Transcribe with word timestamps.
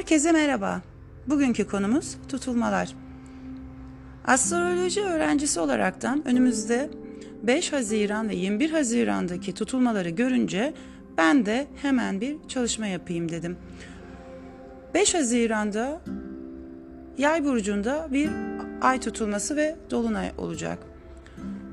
Herkese 0.00 0.32
merhaba. 0.32 0.82
Bugünkü 1.26 1.66
konumuz 1.66 2.16
tutulmalar. 2.28 2.96
Astroloji 4.24 5.00
öğrencisi 5.00 5.60
olaraktan 5.60 6.28
önümüzde 6.28 6.90
5 7.42 7.72
Haziran 7.72 8.28
ve 8.28 8.34
21 8.34 8.70
Haziran'daki 8.70 9.54
tutulmaları 9.54 10.10
görünce 10.10 10.74
ben 11.18 11.46
de 11.46 11.66
hemen 11.82 12.20
bir 12.20 12.36
çalışma 12.48 12.86
yapayım 12.86 13.28
dedim. 13.28 13.56
5 14.94 15.14
Haziran'da 15.14 16.00
Yay 17.18 17.44
burcunda 17.44 18.08
bir 18.10 18.30
ay 18.80 19.00
tutulması 19.00 19.56
ve 19.56 19.76
dolunay 19.90 20.32
olacak. 20.38 20.78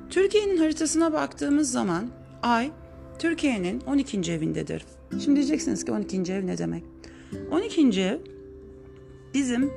Türkiye'nin 0.09 0.57
haritasına 0.57 1.13
baktığımız 1.13 1.71
zaman 1.71 2.07
ay 2.41 2.71
Türkiye'nin 3.19 3.81
12. 3.81 4.31
evindedir. 4.31 4.85
Şimdi 5.23 5.35
diyeceksiniz 5.35 5.85
ki 5.85 5.91
12. 5.91 6.33
ev 6.33 6.47
ne 6.47 6.57
demek? 6.57 6.96
12. 7.51 8.01
ev 8.01 8.17
bizim 9.33 9.71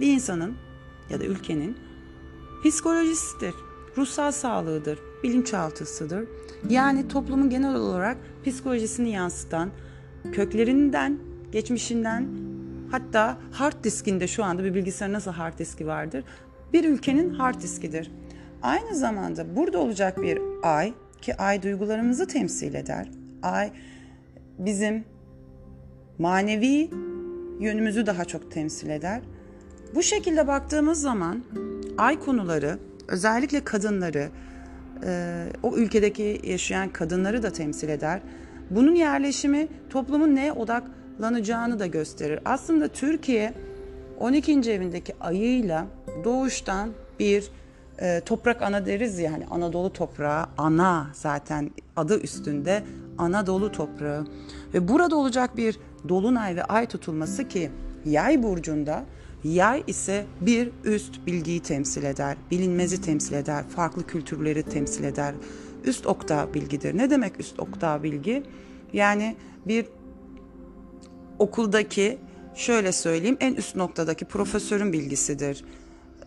bir 0.00 0.12
insanın 0.12 0.54
ya 1.10 1.20
da 1.20 1.24
ülkenin 1.24 1.76
psikolojisidir, 2.64 3.54
ruhsal 3.96 4.32
sağlığıdır, 4.32 4.98
bilinçaltısıdır. 5.22 6.28
Yani 6.68 7.08
toplumun 7.08 7.50
genel 7.50 7.74
olarak 7.74 8.16
psikolojisini 8.44 9.10
yansıtan, 9.10 9.70
köklerinden, 10.32 11.18
geçmişinden 11.52 12.28
hatta 12.90 13.38
hard 13.52 13.84
diskinde 13.84 14.26
şu 14.26 14.44
anda 14.44 14.64
bir 14.64 14.74
bilgisayar 14.74 15.12
nasıl 15.12 15.30
hard 15.30 15.58
diski 15.58 15.86
vardır? 15.86 16.24
Bir 16.72 16.84
ülkenin 16.84 17.34
hard 17.34 17.62
diskidir. 17.62 18.10
Aynı 18.62 18.96
zamanda 18.96 19.56
burada 19.56 19.78
olacak 19.78 20.22
bir 20.22 20.38
ay 20.62 20.92
ki 21.22 21.36
ay 21.36 21.62
duygularımızı 21.62 22.26
temsil 22.26 22.74
eder. 22.74 23.08
Ay 23.42 23.72
bizim 24.58 25.04
manevi 26.20 26.90
yönümüzü 27.60 28.06
daha 28.06 28.24
çok 28.24 28.50
temsil 28.50 28.90
eder. 28.90 29.20
Bu 29.94 30.02
şekilde 30.02 30.46
baktığımız 30.46 31.00
zaman 31.00 31.44
ay 31.98 32.20
konuları 32.20 32.78
özellikle 33.08 33.64
kadınları, 33.64 34.28
e, 35.04 35.46
o 35.62 35.76
ülkedeki 35.76 36.40
yaşayan 36.44 36.88
kadınları 36.88 37.42
da 37.42 37.50
temsil 37.50 37.88
eder. 37.88 38.20
Bunun 38.70 38.94
yerleşimi 38.94 39.68
toplumun 39.90 40.34
neye 40.34 40.52
odaklanacağını 40.52 41.78
da 41.78 41.86
gösterir. 41.86 42.40
Aslında 42.44 42.88
Türkiye 42.88 43.54
12. 44.18 44.52
evindeki 44.52 45.14
ayıyla 45.20 45.86
doğuştan 46.24 46.90
bir 47.20 47.50
e, 48.00 48.20
toprak 48.20 48.62
ana 48.62 48.86
deriz 48.86 49.18
yani 49.18 49.46
Anadolu 49.50 49.92
toprağı 49.92 50.46
ana 50.58 51.06
zaten 51.12 51.70
adı 51.96 52.20
üstünde 52.20 52.82
Anadolu 53.18 53.72
toprağı 53.72 54.26
ve 54.74 54.88
burada 54.88 55.16
olacak 55.16 55.56
bir 55.56 55.78
dolunay 56.08 56.56
ve 56.56 56.64
ay 56.64 56.86
tutulması 56.86 57.48
ki 57.48 57.70
yay 58.04 58.42
burcunda 58.42 59.04
yay 59.44 59.84
ise 59.86 60.26
bir 60.40 60.70
üst 60.84 61.26
bilgiyi 61.26 61.60
temsil 61.60 62.04
eder, 62.04 62.36
bilinmezi 62.50 63.00
temsil 63.00 63.34
eder, 63.34 63.64
farklı 63.68 64.06
kültürleri 64.06 64.62
temsil 64.62 65.04
eder. 65.04 65.34
Üst 65.84 66.06
oktav 66.06 66.54
bilgidir. 66.54 66.96
Ne 66.96 67.10
demek 67.10 67.40
üst 67.40 67.60
oktav 67.60 68.02
bilgi? 68.02 68.42
Yani 68.92 69.36
bir 69.66 69.86
okuldaki 71.38 72.18
şöyle 72.54 72.92
söyleyeyim 72.92 73.36
en 73.40 73.54
üst 73.54 73.76
noktadaki 73.76 74.24
profesörün 74.24 74.92
bilgisidir. 74.92 75.64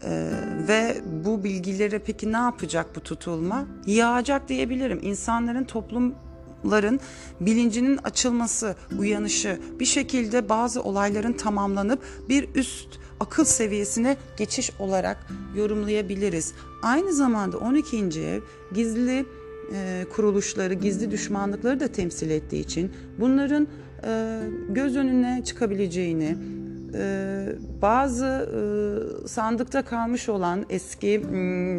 Ee, 0.04 0.32
ve 0.68 0.96
bu 1.26 1.44
bilgileri 1.44 2.00
peki 2.00 2.32
ne 2.32 2.38
yapacak 2.38 2.96
bu 2.96 3.00
tutulma? 3.00 3.66
Yağacak 3.86 4.50
diyebilirim. 4.50 5.00
İnsanların 5.02 5.64
toplumların 6.64 7.00
bilincinin 7.40 8.00
açılması, 8.04 8.76
uyanışı 9.00 9.60
bir 9.80 9.86
şekilde 9.86 10.50
bazı 10.50 10.84
olayların 10.84 11.34
tamamlanıp 11.34 12.00
bir 12.30 12.48
üst 12.56 12.88
akıl 13.20 13.46
seviyesine 13.46 14.18
geçiş 14.38 14.72
olarak 14.80 15.28
yorumlayabiliriz. 15.56 16.54
Aynı 16.84 17.14
zamanda 17.14 17.58
12. 17.58 17.98
ev 18.22 18.42
gizli 18.74 19.26
e, 19.74 20.06
kuruluşları, 20.16 20.74
gizli 20.74 21.12
düşmanlıkları 21.12 21.80
da 21.80 21.88
temsil 21.88 22.30
ettiği 22.30 22.60
için 22.60 22.92
bunların 23.20 23.68
e, 24.08 24.42
göz 24.70 24.96
önüne 24.96 25.42
çıkabileceğini, 25.46 26.38
e, 26.94 27.46
bazı 27.82 28.26
e, 28.26 29.28
sandıkta 29.28 29.82
kalmış 29.82 30.30
olan 30.30 30.66
eski 30.70 31.24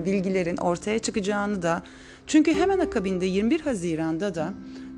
bilgilerin 0.06 0.56
ortaya 0.56 0.98
çıkacağını 0.98 1.62
da 1.62 1.82
çünkü 2.26 2.54
hemen 2.54 2.78
akabinde 2.78 3.26
21 3.26 3.60
Haziran'da 3.60 4.34
da 4.34 4.54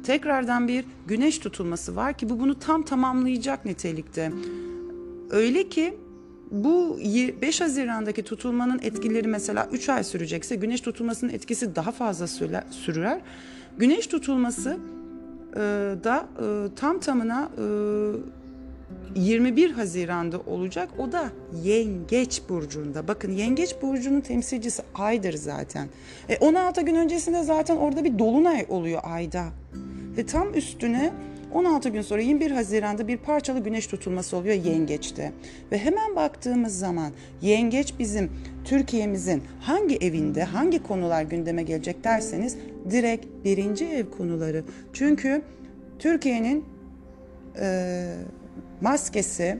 tekrardan 0.06 0.68
bir 0.68 0.84
güneş 1.06 1.38
tutulması 1.38 1.96
var 1.96 2.12
ki 2.12 2.30
bu 2.30 2.40
bunu 2.40 2.58
tam 2.58 2.82
tamamlayacak 2.82 3.64
nitelikte. 3.64 4.32
Öyle 5.30 5.68
ki 5.68 5.94
bu 6.50 6.98
5 7.42 7.60
Haziran'daki 7.60 8.22
tutulmanın 8.22 8.78
etkileri 8.82 9.28
mesela 9.28 9.68
3 9.72 9.88
ay 9.88 10.04
sürecekse 10.04 10.56
güneş 10.56 10.80
tutulmasının 10.80 11.32
etkisi 11.32 11.76
daha 11.76 11.92
fazla 11.92 12.26
sürer. 12.70 13.20
Güneş 13.78 14.06
tutulması 14.06 14.76
e, 15.52 15.58
da 16.04 16.28
e, 16.42 16.74
tam 16.76 17.00
tamına 17.00 17.48
21 19.14 19.70
Haziran'da 19.70 20.40
olacak. 20.40 20.88
O 20.98 21.12
da 21.12 21.30
Yengeç 21.64 22.42
burcunda. 22.48 23.08
Bakın 23.08 23.32
Yengeç 23.32 23.76
burcunun 23.82 24.20
temsilcisi 24.20 24.82
Ay'dır 24.94 25.34
zaten. 25.34 25.88
E 26.28 26.36
16 26.36 26.80
gün 26.80 26.94
öncesinde 26.94 27.42
zaten 27.42 27.76
orada 27.76 28.04
bir 28.04 28.18
dolunay 28.18 28.66
oluyor 28.68 29.00
Ay'da. 29.04 29.44
Ve 30.16 30.26
tam 30.26 30.54
üstüne 30.54 31.12
16 31.52 31.88
gün 31.88 32.02
sonra 32.02 32.22
21 32.22 32.50
Haziran'da 32.50 33.08
bir 33.08 33.16
parçalı 33.16 33.58
güneş 33.58 33.86
tutulması 33.86 34.36
oluyor 34.36 34.54
Yengeç'te. 34.54 35.32
Ve 35.72 35.78
hemen 35.78 36.16
baktığımız 36.16 36.78
zaman 36.78 37.12
Yengeç 37.42 37.94
bizim 37.98 38.30
Türkiye'mizin 38.64 39.42
hangi 39.60 39.96
evinde 39.96 40.44
hangi 40.44 40.82
konular 40.82 41.22
gündeme 41.22 41.62
gelecek 41.62 42.04
derseniz 42.04 42.56
direkt 42.90 43.26
birinci 43.44 43.86
ev 43.86 44.10
konuları. 44.18 44.64
Çünkü 44.92 45.42
Türkiye'nin 45.98 46.64
e, 47.60 48.16
maskesi, 48.80 49.58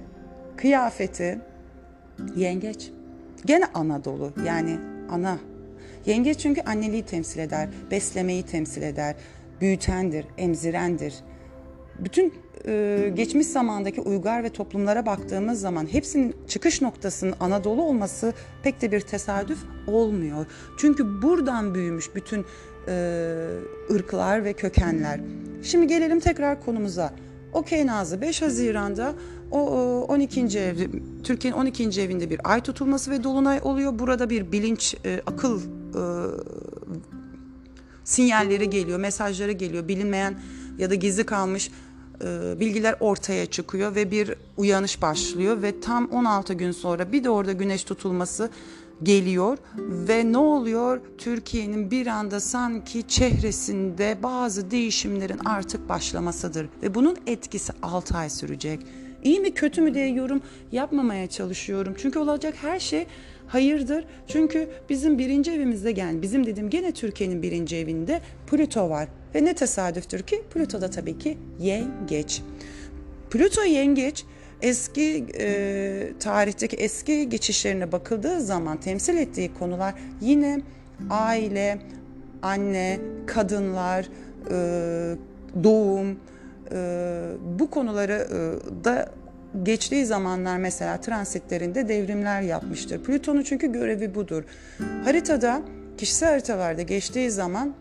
kıyafeti 0.56 1.38
yengeç. 2.36 2.90
Gene 3.44 3.64
Anadolu 3.74 4.32
yani 4.46 4.78
ana. 5.10 5.38
Yengeç 6.06 6.38
çünkü 6.38 6.60
anneliği 6.60 7.02
temsil 7.02 7.40
eder, 7.40 7.68
beslemeyi 7.90 8.42
temsil 8.42 8.82
eder, 8.82 9.14
büyütendir, 9.60 10.26
emzirendir 10.38 11.14
bütün 11.98 12.34
e, 12.66 13.12
geçmiş 13.14 13.46
zamandaki 13.46 14.00
uygar 14.00 14.44
ve 14.44 14.48
toplumlara 14.48 15.06
baktığımız 15.06 15.60
zaman 15.60 15.92
hepsinin 15.92 16.36
çıkış 16.48 16.82
noktasının 16.82 17.34
Anadolu 17.40 17.82
olması 17.82 18.32
pek 18.62 18.82
de 18.82 18.92
bir 18.92 19.00
tesadüf 19.00 19.58
olmuyor. 19.86 20.46
Çünkü 20.78 21.22
buradan 21.22 21.74
büyümüş 21.74 22.14
bütün 22.14 22.44
e, 22.88 23.46
ırklar 23.90 24.44
ve 24.44 24.52
kökenler. 24.52 25.20
Şimdi 25.62 25.86
gelelim 25.86 26.20
tekrar 26.20 26.64
konumuza. 26.64 27.12
Okey 27.56 27.86
Nazlı 27.86 28.20
5 28.20 28.42
Haziran'da 28.42 29.14
o 29.50 29.60
12. 30.08 30.40
ev 30.58 30.76
Türkiye'nin 31.24 31.58
12. 31.58 32.00
evinde 32.00 32.30
bir 32.30 32.52
ay 32.52 32.60
tutulması 32.60 33.10
ve 33.10 33.24
dolunay 33.24 33.60
oluyor. 33.62 33.98
Burada 33.98 34.30
bir 34.30 34.52
bilinç, 34.52 34.96
e, 35.04 35.22
akıl 35.26 35.60
e, 35.60 36.02
sinyalleri 38.04 38.70
geliyor, 38.70 38.98
mesajları 38.98 39.52
geliyor. 39.52 39.88
Bilinmeyen 39.88 40.38
ya 40.78 40.90
da 40.90 40.94
gizli 40.94 41.26
kalmış 41.26 41.70
bilgiler 42.60 42.94
ortaya 43.00 43.46
çıkıyor 43.46 43.94
ve 43.94 44.10
bir 44.10 44.34
uyanış 44.56 45.02
başlıyor 45.02 45.62
ve 45.62 45.80
tam 45.80 46.06
16 46.10 46.54
gün 46.54 46.72
sonra 46.72 47.12
bir 47.12 47.24
de 47.24 47.30
orada 47.30 47.52
güneş 47.52 47.84
tutulması 47.84 48.50
geliyor 49.02 49.58
ve 49.78 50.32
ne 50.32 50.38
oluyor? 50.38 51.00
Türkiye'nin 51.18 51.90
bir 51.90 52.06
anda 52.06 52.40
sanki 52.40 53.08
çehresinde 53.08 54.18
bazı 54.22 54.70
değişimlerin 54.70 55.40
artık 55.44 55.88
başlamasıdır 55.88 56.68
ve 56.82 56.94
bunun 56.94 57.16
etkisi 57.26 57.72
6 57.82 58.16
ay 58.16 58.30
sürecek. 58.30 58.80
İyi 59.22 59.40
mi 59.40 59.54
kötü 59.54 59.80
mü 59.80 59.94
diye 59.94 60.08
yorum 60.08 60.42
yapmamaya 60.72 61.26
çalışıyorum. 61.26 61.94
Çünkü 61.98 62.18
olacak 62.18 62.54
her 62.62 62.80
şey 62.80 63.06
hayırdır. 63.46 64.04
Çünkü 64.28 64.68
bizim 64.88 65.18
birinci 65.18 65.50
evimizde 65.50 65.94
yani 65.96 66.22
bizim 66.22 66.46
dedim 66.46 66.70
gene 66.70 66.92
Türkiye'nin 66.92 67.42
birinci 67.42 67.76
evinde 67.76 68.20
Plüto 68.50 68.90
var. 68.90 69.08
Ve 69.36 69.44
ne 69.44 69.54
tesadüftür 69.54 70.22
ki 70.22 70.42
Plüto 70.54 70.80
da 70.80 70.90
tabii 70.90 71.18
ki 71.18 71.38
yengeç. 71.58 72.42
Plüto 73.30 73.62
yengeç 73.62 74.24
eski 74.62 75.26
e, 75.38 76.12
tarihteki 76.20 76.76
eski 76.76 77.28
geçişlerine 77.28 77.92
bakıldığı 77.92 78.40
zaman 78.40 78.80
temsil 78.80 79.16
ettiği 79.16 79.54
konular 79.54 79.94
yine 80.20 80.60
aile, 81.10 81.78
anne, 82.42 83.00
kadınlar, 83.26 84.08
e, 84.50 85.16
doğum 85.64 86.20
e, 86.72 87.30
bu 87.58 87.70
konuları 87.70 88.12
e, 88.12 88.84
da 88.84 89.12
geçtiği 89.62 90.06
zamanlar 90.06 90.58
mesela 90.58 91.00
transitlerinde 91.00 91.88
devrimler 91.88 92.40
yapmıştır. 92.40 93.04
Plüton'un 93.04 93.42
çünkü 93.42 93.72
görevi 93.72 94.14
budur. 94.14 94.44
Haritada 95.04 95.62
kişisel 95.98 96.30
haritalarda 96.30 96.82
geçtiği 96.82 97.30
zaman 97.30 97.74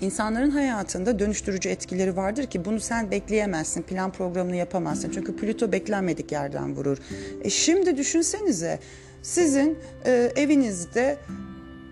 İnsanların 0.00 0.50
hayatında 0.50 1.18
dönüştürücü 1.18 1.68
etkileri 1.68 2.16
vardır 2.16 2.46
ki 2.46 2.64
bunu 2.64 2.80
sen 2.80 3.10
bekleyemezsin, 3.10 3.82
plan 3.82 4.12
programını 4.12 4.56
yapamazsın. 4.56 5.10
Çünkü 5.10 5.36
Plüto 5.36 5.72
beklenmedik 5.72 6.32
yerden 6.32 6.76
vurur. 6.76 6.98
E 7.42 7.50
şimdi 7.50 7.96
düşünsenize 7.96 8.78
sizin 9.22 9.78
e, 10.06 10.32
evinizde 10.36 11.16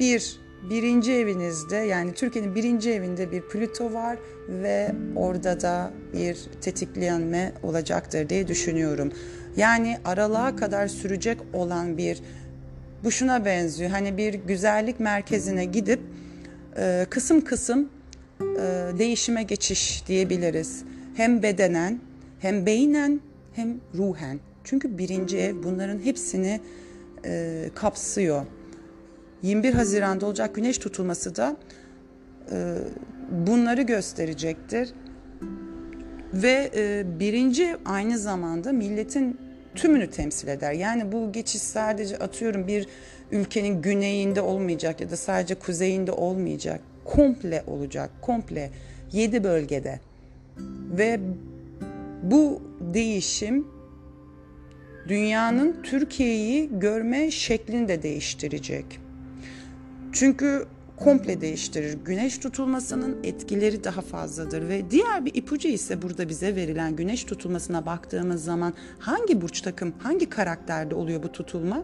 bir 0.01 0.41
birinci 0.71 1.13
evinizde 1.13 1.77
yani 1.77 2.15
Türkiye'nin 2.15 2.55
birinci 2.55 2.91
evinde 2.93 3.33
bir 3.33 3.43
Plüto 3.43 3.93
var 3.93 4.19
ve 4.49 4.93
orada 5.17 5.61
da 5.61 5.91
bir 6.13 6.39
tetiklenme 6.61 7.53
olacaktır 7.63 8.29
diye 8.29 8.49
düşünüyorum. 8.49 9.13
Yani 9.57 9.99
aralığa 10.05 10.57
kadar 10.57 10.89
sürecek 10.89 11.39
olan 11.53 11.99
bir 11.99 12.23
bu 13.05 13.11
şuna 13.11 13.45
benziyor. 13.45 13.91
Hani 13.91 14.17
bir 14.17 14.35
güzellik 14.35 15.01
merkezine 15.01 15.65
gidip 15.65 16.01
e, 16.77 17.07
kısım 17.11 17.41
kısım 17.41 17.89
e, 18.41 18.45
değişime 18.99 19.43
geçiş 19.43 20.05
diyebiliriz. 20.07 20.85
Hem 21.15 21.43
bedenen, 21.43 22.01
hem 22.39 22.67
beynen, 22.67 23.21
hem 23.55 23.81
ruhen. 23.95 24.41
Çünkü 24.65 24.99
birinci 24.99 25.39
ev 25.39 25.63
bunların 25.63 25.99
hepsini 25.99 26.61
e, 27.25 27.71
kapsıyor. 27.75 28.47
21 29.43 29.75
Haziran'da 29.75 30.27
olacak 30.27 30.55
güneş 30.55 30.79
tutulması 30.79 31.37
da 31.37 31.57
bunları 33.31 33.83
gösterecektir. 33.83 34.93
Ve 36.35 36.71
birinci 37.21 37.77
aynı 37.85 38.19
zamanda 38.19 38.73
milletin 38.73 39.39
tümünü 39.75 40.11
temsil 40.11 40.49
eder. 40.49 40.73
Yani 40.73 41.13
bu 41.13 41.33
geçiş 41.33 41.63
sadece 41.63 42.19
atıyorum 42.19 42.67
bir 42.67 42.87
ülkenin 43.33 43.83
güneyinde 43.83 44.41
olmayacak 44.41 45.01
ya 45.01 45.11
da 45.11 45.17
sadece 45.17 45.55
kuzeyinde 45.55 46.13
olmayacak. 46.13 46.81
Komple 47.05 47.65
olacak, 47.67 48.11
komple 48.21 48.71
yedi 49.13 49.45
bölgede. 49.45 50.01
Ve 50.99 51.21
bu 52.23 52.63
değişim 52.81 53.67
dünyanın 55.09 55.83
Türkiye'yi 55.83 56.71
görme 56.79 57.31
şeklini 57.31 57.89
de 57.89 58.03
değiştirecek. 58.03 58.85
Çünkü 60.13 60.67
komple 60.97 61.41
değiştirir. 61.41 61.99
Güneş 62.05 62.39
tutulmasının 62.39 63.17
etkileri 63.25 63.85
daha 63.85 64.01
fazladır 64.01 64.69
ve 64.69 64.91
diğer 64.91 65.25
bir 65.25 65.35
ipucu 65.35 65.69
ise 65.69 66.03
burada 66.03 66.29
bize 66.29 66.57
verilen 66.57 66.97
güneş 66.97 67.25
tutulmasına 67.25 67.87
baktığımız 67.87 68.45
zaman 68.45 68.75
hangi 68.99 69.41
burç 69.41 69.61
takım, 69.61 69.95
hangi 69.99 70.31
karakterde 70.31 70.95
oluyor 70.95 71.23
bu 71.23 71.33
tutulma? 71.33 71.83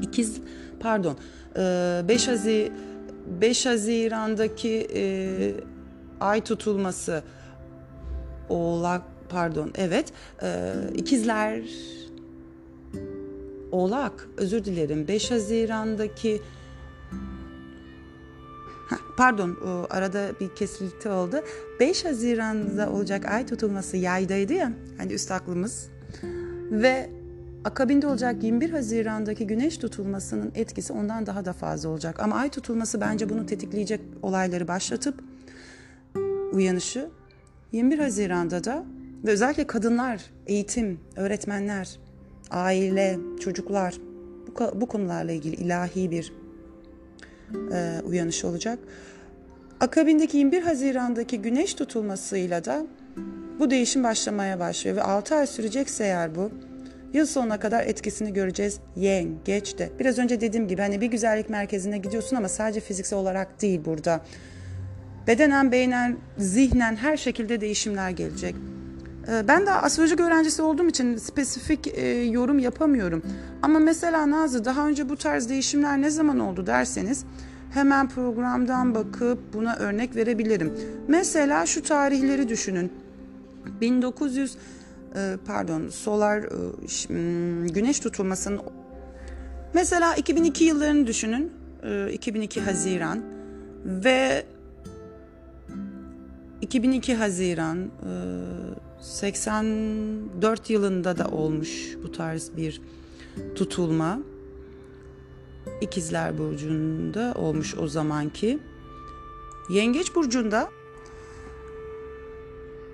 İkiz 0.00 0.40
pardon 0.80 1.18
5 2.08 2.28
Hazi 2.28 2.72
5 3.40 3.66
Haziran'daki 3.66 4.88
e, 4.94 5.04
ay 6.20 6.40
tutulması 6.40 7.22
Oğlak 8.48 9.02
pardon 9.28 9.70
evet 9.74 10.12
e, 10.42 10.72
ikizler 10.94 11.62
Oğlak 13.72 14.28
özür 14.36 14.64
dilerim 14.64 15.08
5 15.08 15.30
Haziran'daki 15.30 16.42
pardon 19.16 19.56
arada 19.90 20.32
bir 20.40 20.54
kesinti 20.54 21.08
oldu. 21.08 21.36
5 21.80 22.04
Haziran'da 22.04 22.90
olacak 22.90 23.26
ay 23.26 23.46
tutulması 23.46 23.96
yaydaydı 23.96 24.52
ya 24.52 24.72
hani 24.98 25.12
üst 25.12 25.30
aklımız 25.30 25.88
ve 26.70 27.10
akabinde 27.64 28.06
olacak 28.06 28.42
21 28.42 28.70
Haziran'daki 28.70 29.46
güneş 29.46 29.78
tutulmasının 29.78 30.52
etkisi 30.54 30.92
ondan 30.92 31.26
daha 31.26 31.44
da 31.44 31.52
fazla 31.52 31.88
olacak. 31.88 32.20
Ama 32.20 32.36
ay 32.36 32.48
tutulması 32.48 33.00
bence 33.00 33.28
bunu 33.28 33.46
tetikleyecek 33.46 34.00
olayları 34.22 34.68
başlatıp 34.68 35.24
uyanışı 36.52 37.08
21 37.72 37.98
Haziran'da 37.98 38.64
da 38.64 38.84
ve 39.24 39.30
özellikle 39.30 39.66
kadınlar, 39.66 40.24
eğitim, 40.46 41.00
öğretmenler, 41.16 41.98
aile, 42.50 43.18
çocuklar 43.40 43.94
bu, 44.48 44.80
bu 44.80 44.86
konularla 44.86 45.32
ilgili 45.32 45.56
ilahi 45.56 46.10
bir 46.10 46.32
e, 47.72 48.00
uyanış 48.04 48.44
olacak. 48.44 48.78
Akabindeki 49.80 50.36
21 50.36 50.62
Haziran'daki 50.62 51.42
güneş 51.42 51.74
tutulmasıyla 51.74 52.64
da 52.64 52.86
bu 53.58 53.70
değişim 53.70 54.04
başlamaya 54.04 54.60
başlıyor 54.60 54.96
ve 54.96 55.02
6 55.02 55.34
ay 55.34 55.46
sürecekse 55.46 56.04
eğer 56.04 56.36
bu 56.36 56.50
yıl 57.12 57.26
sonuna 57.26 57.60
kadar 57.60 57.86
etkisini 57.86 58.32
göreceğiz 58.32 58.80
yengeçte. 58.96 59.90
Biraz 59.98 60.18
önce 60.18 60.40
dediğim 60.40 60.68
gibi 60.68 60.82
hani 60.82 61.00
bir 61.00 61.06
güzellik 61.06 61.50
merkezine 61.50 61.98
gidiyorsun 61.98 62.36
ama 62.36 62.48
sadece 62.48 62.80
fiziksel 62.80 63.18
olarak 63.18 63.62
değil 63.62 63.80
burada. 63.84 64.20
Bedenen, 65.26 65.72
beynen, 65.72 66.16
zihnen 66.38 66.96
her 66.96 67.16
şekilde 67.16 67.60
değişimler 67.60 68.10
gelecek. 68.10 68.54
Ee, 69.28 69.48
ben 69.48 69.66
de 69.66 69.70
astroloji 69.70 70.22
öğrencisi 70.22 70.62
olduğum 70.62 70.88
için 70.88 71.16
spesifik 71.16 71.86
e, 71.86 72.08
yorum 72.08 72.58
yapamıyorum. 72.58 73.22
Ama 73.62 73.78
mesela 73.78 74.30
Nazlı 74.30 74.64
daha 74.64 74.88
önce 74.88 75.08
bu 75.08 75.16
tarz 75.16 75.48
değişimler 75.48 76.00
ne 76.02 76.10
zaman 76.10 76.38
oldu 76.38 76.66
derseniz 76.66 77.24
hemen 77.70 78.08
programdan 78.08 78.94
bakıp 78.94 79.38
buna 79.54 79.76
örnek 79.76 80.16
verebilirim. 80.16 80.72
Mesela 81.08 81.66
şu 81.66 81.82
tarihleri 81.82 82.48
düşünün. 82.48 82.92
1900 83.80 84.56
e, 85.14 85.36
pardon 85.46 85.88
solar 85.88 86.38
e, 86.38 87.68
güneş 87.68 88.00
tutulmasının 88.00 88.60
mesela 89.74 90.14
2002 90.14 90.64
yıllarını 90.64 91.06
düşünün. 91.06 91.52
2002 92.12 92.60
Haziran 92.60 93.22
ve 93.84 94.46
2002 96.60 97.14
Haziran 97.14 97.90
84 99.06 100.70
yılında 100.70 101.18
da 101.18 101.28
olmuş 101.28 101.96
bu 102.02 102.12
tarz 102.12 102.50
bir 102.56 102.80
tutulma. 103.54 104.18
İkizler 105.80 106.38
Burcu'nda 106.38 107.34
olmuş 107.36 107.74
o 107.78 107.88
zamanki. 107.88 108.58
Yengeç 109.70 110.14
Burcu'nda 110.14 110.68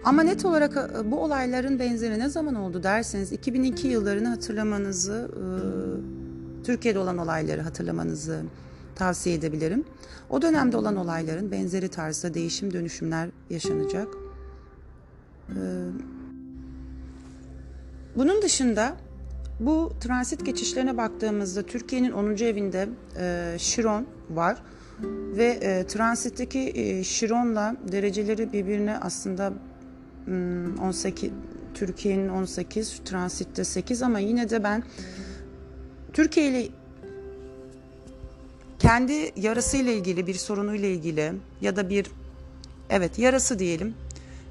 ama 0.04 0.22
net 0.22 0.44
olarak 0.44 0.76
e, 0.76 1.10
bu 1.10 1.22
olayların 1.22 1.78
benzeri 1.78 2.18
ne 2.18 2.28
zaman 2.28 2.54
oldu 2.54 2.82
derseniz 2.82 3.32
2002 3.32 3.88
yıllarını 3.88 4.28
hatırlamanızı, 4.28 5.30
e, 5.32 5.44
Türkiye'de 6.64 6.98
olan 6.98 7.18
olayları 7.18 7.60
hatırlamanızı 7.60 8.42
tavsiye 8.94 9.34
edebilirim. 9.34 9.84
O 10.30 10.42
dönemde 10.42 10.76
olan 10.76 10.96
olayların 10.96 11.50
benzeri 11.50 11.88
tarzda 11.88 12.34
değişim 12.34 12.72
dönüşümler 12.72 13.28
yaşanacak. 13.50 14.21
Ee, 15.50 15.54
bunun 18.16 18.42
dışında 18.42 18.96
bu 19.60 19.92
transit 20.00 20.46
geçişlerine 20.46 20.96
baktığımızda 20.96 21.62
Türkiye'nin 21.62 22.12
10. 22.12 22.36
evinde 22.36 22.88
e, 23.18 23.56
Şiron 23.58 24.06
var 24.30 24.62
ve 25.36 25.44
e, 25.44 25.86
transitteki 25.86 26.72
e, 26.74 27.04
Şiron'la 27.04 27.76
dereceleri 27.92 28.52
birbirine 28.52 28.98
aslında 28.98 29.52
18 30.82 31.30
hmm, 31.30 31.36
Türkiye'nin 31.74 32.28
18 32.28 33.00
transitte 33.04 33.64
8 33.64 34.02
ama 34.02 34.18
yine 34.18 34.50
de 34.50 34.64
ben 34.64 34.82
Türkiye 36.12 36.48
ile 36.48 36.68
kendi 38.78 39.32
yarasıyla 39.36 39.92
ilgili 39.92 40.26
bir 40.26 40.34
sorunuyla 40.34 40.88
ilgili 40.88 41.32
ya 41.60 41.76
da 41.76 41.90
bir 41.90 42.06
evet 42.90 43.18
yarası 43.18 43.58
diyelim 43.58 43.94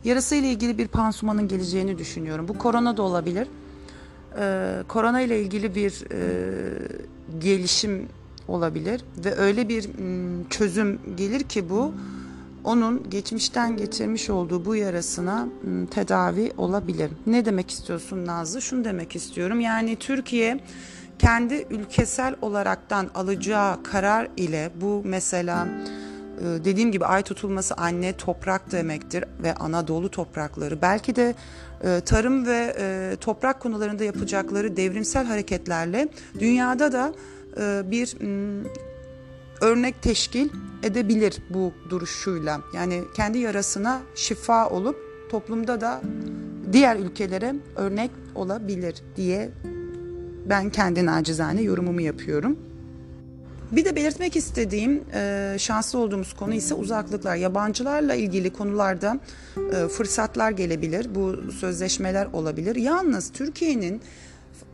Yarası 0.03 0.35
ile 0.35 0.49
ilgili 0.49 0.77
bir 0.77 0.87
pansumanın 0.87 1.47
geleceğini 1.47 1.97
düşünüyorum. 1.97 2.47
Bu 2.47 2.57
korona 2.57 2.97
da 2.97 3.01
olabilir. 3.01 3.47
Ee, 4.39 4.83
korona 4.87 5.21
ile 5.21 5.41
ilgili 5.41 5.75
bir 5.75 6.03
e, 6.11 6.19
gelişim 7.39 8.07
olabilir 8.47 9.01
ve 9.25 9.35
öyle 9.35 9.69
bir 9.69 9.85
m, 9.99 10.43
çözüm 10.49 10.99
gelir 11.17 11.43
ki 11.43 11.69
bu 11.69 11.93
onun 12.63 13.09
geçmişten 13.09 13.77
getirmiş 13.77 14.29
olduğu 14.29 14.65
bu 14.65 14.75
yarasına 14.75 15.47
m, 15.63 15.85
tedavi 15.85 16.51
olabilir. 16.57 17.11
Ne 17.27 17.45
demek 17.45 17.71
istiyorsun 17.71 18.25
Nazlı? 18.25 18.61
Şunu 18.61 18.83
demek 18.85 19.15
istiyorum. 19.15 19.59
Yani 19.59 19.95
Türkiye 19.95 20.59
kendi 21.19 21.67
ülkesel 21.69 22.35
olaraktan 22.41 23.09
alacağı 23.15 23.83
karar 23.83 24.27
ile 24.37 24.71
bu 24.81 25.01
mesela 25.05 25.67
dediğim 26.43 26.91
gibi 26.91 27.05
ay 27.05 27.23
tutulması 27.23 27.75
anne 27.75 28.13
toprak 28.13 28.71
demektir 28.71 29.23
ve 29.43 29.55
Anadolu 29.55 30.11
toprakları. 30.11 30.81
Belki 30.81 31.15
de 31.15 31.35
e, 31.83 32.01
tarım 32.05 32.45
ve 32.45 32.75
e, 32.79 33.15
toprak 33.21 33.59
konularında 33.59 34.03
yapacakları 34.03 34.77
devrimsel 34.77 35.25
hareketlerle 35.25 36.07
dünyada 36.39 36.91
da 36.91 37.13
e, 37.57 37.91
bir 37.91 38.15
örnek 39.61 40.01
teşkil 40.01 40.49
edebilir 40.83 41.37
bu 41.49 41.73
duruşuyla. 41.89 42.61
Yani 42.75 43.01
kendi 43.15 43.37
yarasına 43.37 44.01
şifa 44.15 44.69
olup 44.69 44.97
toplumda 45.31 45.81
da 45.81 46.01
diğer 46.73 46.95
ülkelere 46.95 47.55
örnek 47.75 48.11
olabilir 48.35 48.95
diye 49.15 49.49
ben 50.49 50.69
kendi 50.69 51.05
nacizane 51.05 51.61
yorumumu 51.61 52.01
yapıyorum. 52.01 52.57
Bir 53.71 53.85
de 53.85 53.95
belirtmek 53.95 54.35
istediğim 54.35 55.03
e, 55.13 55.55
şanslı 55.59 55.99
olduğumuz 55.99 56.33
konu 56.33 56.53
ise 56.53 56.73
uzaklıklar. 56.73 57.35
Yabancılarla 57.35 58.15
ilgili 58.15 58.53
konularda 58.53 59.19
e, 59.57 59.87
fırsatlar 59.87 60.51
gelebilir. 60.51 61.15
Bu 61.15 61.51
sözleşmeler 61.51 62.25
olabilir. 62.33 62.75
Yalnız 62.75 63.31
Türkiye'nin 63.31 64.01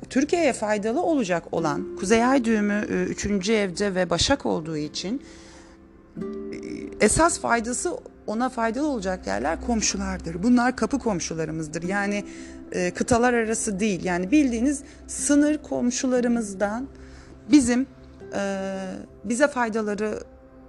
Türkiye'ye 0.09 0.53
faydalı 0.53 1.01
olacak 1.01 1.43
olan 1.53 1.95
Kuzey 1.99 2.25
Ay 2.25 2.45
düğümü 2.45 2.85
3. 3.09 3.49
evde 3.49 3.95
ve 3.95 4.09
Başak 4.09 4.45
olduğu 4.45 4.77
için 4.77 5.21
e, 6.17 6.21
esas 7.01 7.39
faydası 7.39 7.97
ona 8.27 8.49
faydalı 8.49 8.87
olacak 8.87 9.27
yerler 9.27 9.61
komşulardır. 9.61 10.43
Bunlar 10.43 10.75
kapı 10.75 10.99
komşularımızdır. 10.99 11.83
Yani 11.83 12.25
e, 12.71 12.91
kıtalar 12.91 13.33
arası 13.33 13.79
değil. 13.79 14.03
Yani 14.03 14.31
bildiğiniz 14.31 14.83
sınır 15.07 15.57
komşularımızdan 15.57 16.87
bizim 17.51 17.87
e, 18.33 18.61
bize 19.23 19.47
faydaları 19.47 20.19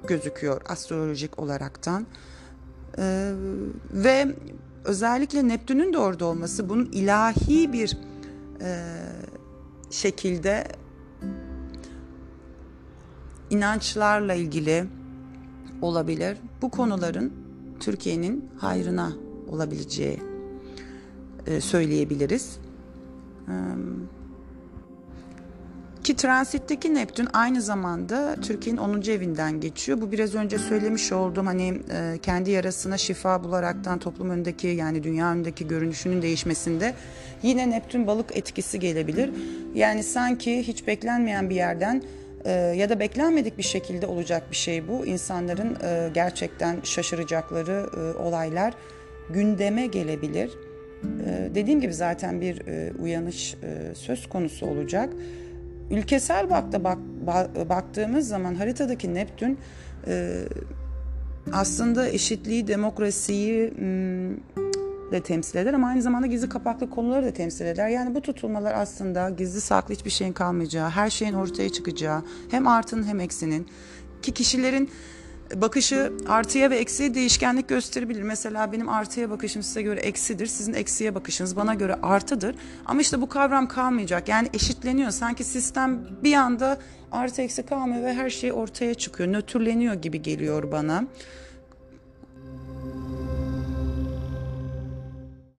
gözüküyor 0.07 0.61
astrolojik 0.69 1.39
olaraktan. 1.39 2.07
E, 2.99 3.33
ve 3.93 4.27
özellikle 4.85 5.49
Neptün'ün 5.49 5.93
de 5.93 5.99
orada 5.99 6.25
olması 6.25 6.69
bunun 6.69 6.87
ilahi 6.93 7.73
bir 7.73 7.99
e, 8.61 8.97
şekilde 9.91 10.65
inançlarla 13.51 14.35
ilgili 14.35 14.85
olabilir. 15.83 16.39
Bu 16.63 16.71
konuların 16.71 17.33
Türkiye'nin 17.81 18.51
hayrına 18.59 19.13
olabileceği 19.49 20.23
e, 21.47 21.61
söyleyebiliriz. 21.61 22.59
Ki 26.05 26.17
transitteki 26.17 26.95
Neptün 26.95 27.29
aynı 27.33 27.63
zamanda 27.63 28.37
Türkiye'nin 28.43 28.81
10. 28.81 29.03
evinden 29.03 29.61
geçiyor. 29.61 30.01
Bu 30.01 30.13
biraz 30.13 30.35
önce 30.35 30.59
söylemiş 30.59 31.13
olduğum 31.13 31.47
hani 31.47 31.81
e, 31.93 32.19
kendi 32.23 32.51
yarasına 32.51 32.99
şifa 32.99 33.45
bularaktan 33.45 33.99
toplum 33.99 34.31
önündeki 34.31 34.67
yani 34.67 35.03
dünya 35.03 35.33
önündeki 35.33 35.69
görünüşünün 35.69 36.23
değişmesinde 36.23 36.95
yine 37.43 37.71
Neptün 37.71 38.07
balık 38.07 38.37
etkisi 38.37 38.81
gelebilir. 38.81 39.31
Yani 39.75 40.03
sanki 40.03 40.63
hiç 40.69 40.87
beklenmeyen 40.87 41.51
bir 41.51 41.55
yerden 41.55 42.03
e, 42.45 42.51
ya 42.53 42.89
da 42.89 43.01
beklenmedik 43.01 43.59
bir 43.59 43.63
şekilde 43.63 44.07
olacak 44.07 44.43
bir 44.51 44.57
şey 44.57 44.89
bu. 44.89 45.07
İnsanların 45.07 45.77
e, 45.85 46.11
gerçekten 46.15 46.77
şaşıracakları 46.83 47.87
olaylar 48.19 48.75
gündeme 49.31 49.87
gelebilir. 49.87 50.51
Dediğim 51.55 51.81
gibi 51.81 51.95
zaten 51.95 52.41
bir 52.41 52.63
uyanış 53.03 53.57
söz 53.95 54.29
konusu 54.29 54.67
olacak. 54.67 55.13
Ülkesel 55.91 56.51
bakta 56.51 56.85
bak, 56.85 56.99
baktığımız 57.69 58.29
zaman 58.29 58.55
haritadaki 58.55 59.15
Neptün 59.15 59.59
e, 60.07 60.45
aslında 61.53 62.09
eşitliği, 62.09 62.69
demokrasiyi 62.69 63.73
de 65.13 65.21
temsil 65.21 65.59
eder 65.59 65.75
ama 65.75 65.87
aynı 65.87 66.03
zamanda 66.03 66.27
gizli 66.27 66.49
kapaklı 66.49 66.91
konuları 66.91 67.27
da 67.27 67.31
temsil 67.31 67.67
eder. 67.67 67.89
Yani 67.89 68.15
bu 68.15 68.23
tutulmalar 68.23 68.75
aslında 68.75 69.31
gizli 69.31 69.61
saklı 69.61 69.95
hiçbir 69.95 70.11
şeyin 70.11 70.33
kalmayacağı, 70.33 70.91
her 70.91 71.11
şeyin 71.11 71.35
ortaya 71.35 71.69
çıkacağı, 71.69 72.23
hem 72.51 72.67
artının 72.67 73.05
hem 73.05 73.21
eksinin 73.21 73.67
ki 74.23 74.35
kişilerin 74.35 74.91
bakışı 75.55 76.13
artıya 76.29 76.71
ve 76.71 76.77
eksiye 76.77 77.15
değişkenlik 77.15 77.69
gösterebilir. 77.69 78.23
Mesela 78.23 78.73
benim 78.73 78.89
artıya 78.89 79.31
bakışım 79.31 79.63
size 79.63 79.83
göre 79.83 80.01
eksidir. 80.01 80.47
Sizin 80.47 80.75
eksiye 80.75 81.15
bakışınız 81.15 81.57
bana 81.57 81.75
göre 81.75 81.99
artıdır. 82.03 82.57
Ama 82.87 83.01
işte 83.01 83.21
bu 83.21 83.29
kavram 83.29 83.69
kalmayacak. 83.69 84.29
Yani 84.29 84.49
eşitleniyor. 84.55 85.11
Sanki 85.11 85.45
sistem 85.45 86.01
bir 86.23 86.35
anda 86.35 86.79
artı 87.13 87.43
eksi 87.43 87.63
kalmıyor 87.63 88.03
ve 88.03 88.15
her 88.15 88.31
şey 88.31 88.53
ortaya 88.53 88.95
çıkıyor. 88.95 89.33
Nötrleniyor 89.33 89.95
gibi 89.95 90.23
geliyor 90.23 90.73
bana. 90.73 91.05